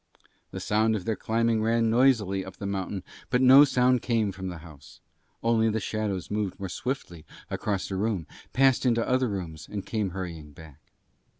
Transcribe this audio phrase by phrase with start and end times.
[0.49, 4.47] The sound of their climbing ran noisily up the mountain but no sound came from
[4.47, 4.99] the house:
[5.43, 10.09] only the shadows moved more swiftly across a room, passed into other rooms and came
[10.09, 10.81] hurrying back.